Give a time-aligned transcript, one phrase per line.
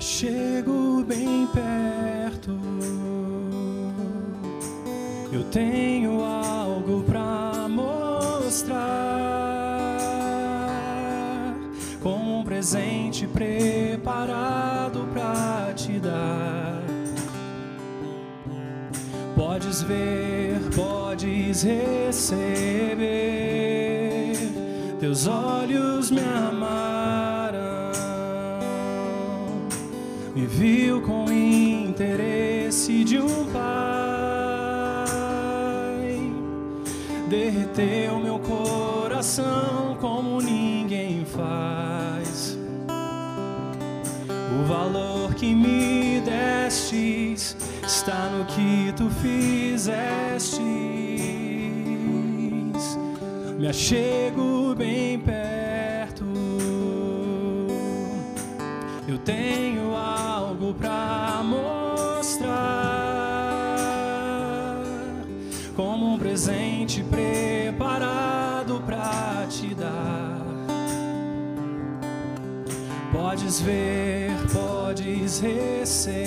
[0.00, 2.58] chego bem perto.
[5.32, 8.78] Eu tenho algo pra mostrar,
[12.02, 16.82] como um presente preparado pra te dar.
[19.36, 22.98] Podes ver, podes receber.
[24.98, 27.07] Teus olhos me amaram
[30.48, 33.68] viu com interesse de um pai,
[37.28, 42.56] derreteu meu coração como ninguém faz.
[44.58, 47.54] O valor que me destes
[47.86, 50.58] está no que tu fizestes.
[53.58, 56.24] Me achego bem perto.
[59.06, 59.94] Eu tenho
[60.58, 62.50] algo pra mostrar,
[65.76, 70.36] como um presente preparado pra te dar.
[73.12, 76.26] Podes ver, podes receber.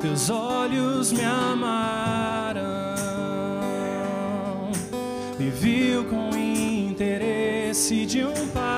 [0.00, 2.60] Teus olhos me amaram,
[5.38, 8.77] me viu com interesse de um pai,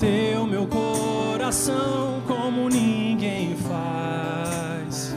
[0.00, 5.14] derreteu meu coração como ninguém faz.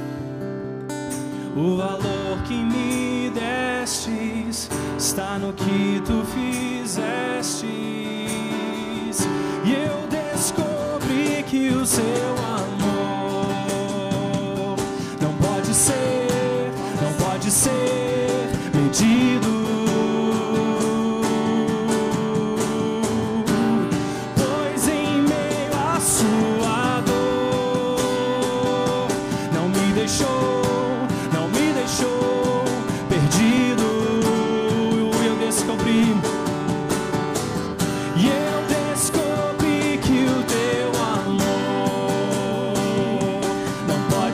[1.55, 7.63] O valor que me destes está no que tu fizestes.
[9.63, 12.42] E eu descobri que o seu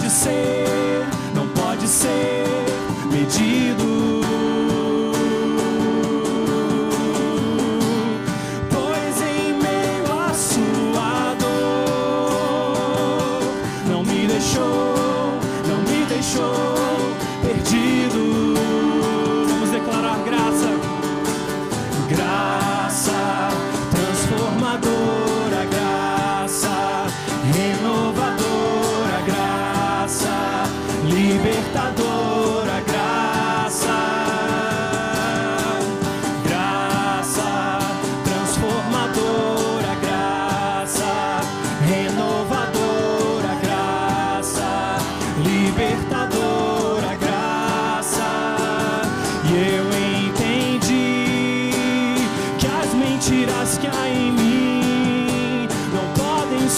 [0.09, 0.48] não pode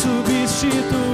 [0.01, 1.10] substituir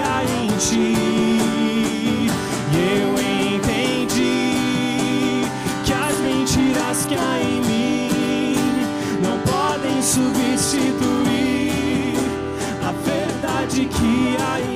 [0.00, 0.94] há em ti.
[2.72, 3.12] E eu
[3.54, 4.34] entendi
[5.84, 8.56] que as mentiras que há em mim
[9.22, 10.94] não podem substituir
[12.82, 14.73] a verdade que há em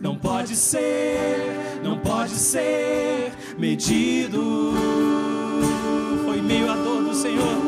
[0.00, 4.72] não pode ser, não pode ser medido.
[6.24, 7.58] Foi meio à dor do Senhor.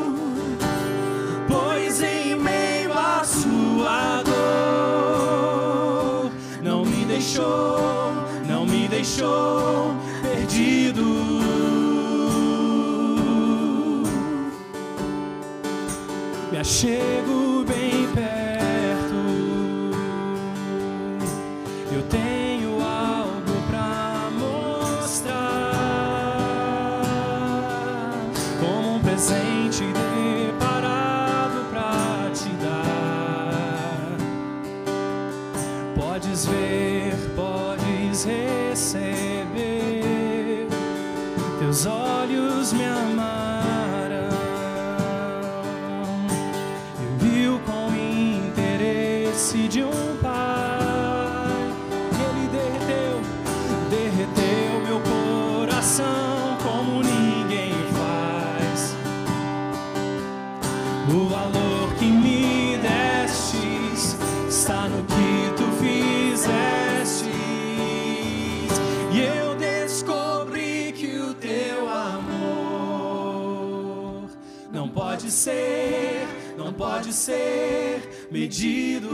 [1.49, 6.31] Pois em meio à sua dor,
[6.63, 8.13] não me deixou,
[8.49, 9.93] não me deixou
[10.23, 11.41] perdido.
[16.51, 17.10] me achego
[50.17, 51.71] pai.
[52.27, 53.21] Ele derreteu,
[53.91, 58.95] derreteu meu coração como ninguém faz.
[61.13, 64.17] O valor que me destes
[64.49, 67.29] está no que tu fizestes.
[69.13, 72.31] E eu descobri que o teu amor
[74.73, 76.27] não pode ser,
[76.57, 79.09] não pode ser medido.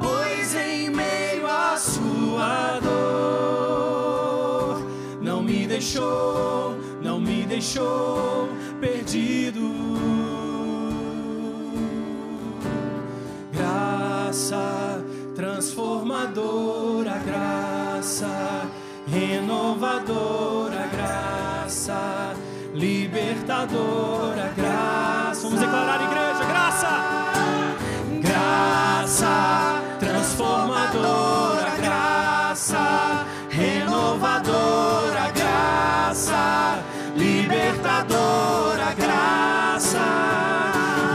[0.00, 4.06] Pois em meio à sua dor,
[5.20, 8.48] não me deixou, não me deixou
[8.80, 9.74] perdido.
[13.52, 15.04] Graça
[15.34, 18.66] transformadora, graça
[19.06, 20.65] renovadora,
[23.46, 25.42] libertadora, graça.
[25.42, 26.88] Vamos declarar, igreja, graça!
[28.20, 36.82] Graça transformadora, graça renovadora, graça
[37.14, 40.02] libertadora, graça.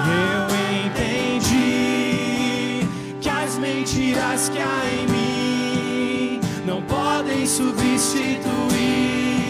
[0.08, 0.48] Eu
[0.86, 2.88] entendi
[3.20, 9.41] que as mentiras que há em mim não podem substituir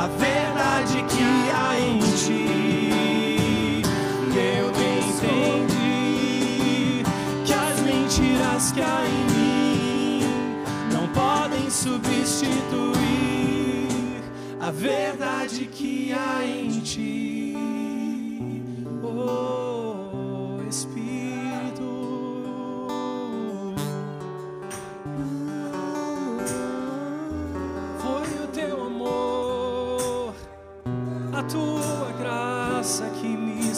[0.00, 3.82] a verdade que há em ti.
[4.34, 5.84] Eu entendi
[7.44, 10.22] que as mentiras que há em mim
[10.90, 12.94] não podem substituir
[14.58, 17.54] a verdade que há em ti.
[19.02, 19.49] Oh,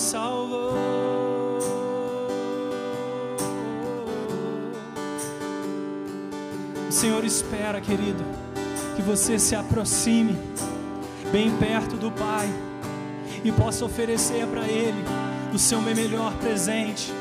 [0.03, 0.73] salvou.
[6.89, 8.23] O Senhor espera, querido,
[8.97, 10.37] que você se aproxime
[11.31, 12.53] bem perto do Pai
[13.43, 15.03] e possa oferecer para Ele
[15.55, 17.13] o seu melhor presente.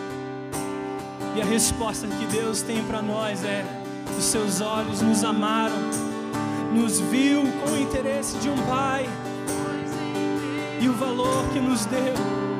[1.35, 3.63] E a resposta que Deus tem para nós é:
[4.17, 5.77] os seus olhos nos amaram,
[6.73, 9.07] nos viu com o interesse de um Pai,
[10.81, 12.50] e o valor que nos deu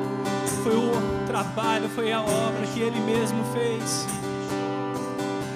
[0.62, 4.06] foi o trabalho, foi a obra que Ele mesmo fez.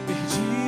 [0.06, 0.65] Perdido,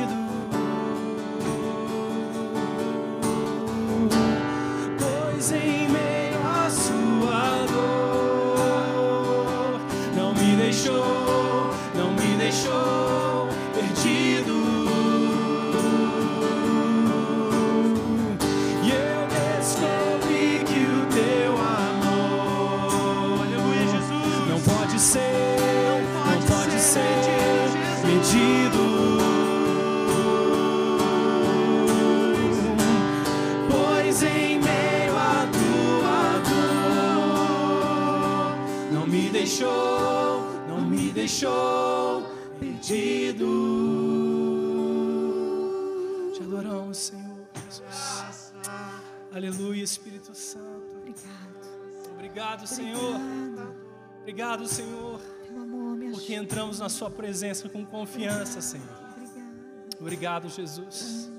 [24.99, 25.21] pode ser,
[26.25, 27.69] não pode ser
[28.05, 28.83] medido.
[33.69, 36.39] Pois em meio à tua
[36.91, 38.57] dor,
[38.91, 42.23] não me deixou, não me deixou
[42.59, 43.47] perdido.
[46.33, 48.53] Te adoramos, Senhor Jesus.
[49.33, 50.97] Aleluia, Espírito Santo.
[50.97, 51.69] Obrigado.
[52.15, 53.15] Obrigado, Senhor.
[53.15, 53.88] Obrigado.
[54.21, 55.19] Obrigado, Senhor.
[56.13, 58.87] porque entramos na Sua presença com confiança, Senhor.
[59.99, 61.29] Obrigado, Jesus.